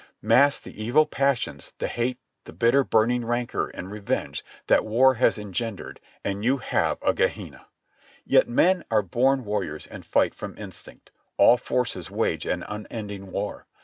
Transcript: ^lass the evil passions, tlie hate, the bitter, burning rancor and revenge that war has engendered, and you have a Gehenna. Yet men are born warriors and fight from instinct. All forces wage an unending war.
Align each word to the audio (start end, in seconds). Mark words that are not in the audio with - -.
^lass 0.23 0.59
the 0.59 0.83
evil 0.83 1.05
passions, 1.05 1.73
tlie 1.79 1.85
hate, 1.85 2.17
the 2.45 2.53
bitter, 2.53 2.83
burning 2.83 3.23
rancor 3.23 3.67
and 3.67 3.91
revenge 3.91 4.43
that 4.65 4.83
war 4.83 5.13
has 5.13 5.37
engendered, 5.37 5.99
and 6.25 6.43
you 6.43 6.57
have 6.57 6.97
a 7.03 7.13
Gehenna. 7.13 7.67
Yet 8.25 8.49
men 8.49 8.83
are 8.89 9.03
born 9.03 9.45
warriors 9.45 9.85
and 9.85 10.03
fight 10.03 10.33
from 10.33 10.57
instinct. 10.57 11.11
All 11.37 11.55
forces 11.55 12.09
wage 12.09 12.47
an 12.47 12.63
unending 12.67 13.29
war. 13.31 13.67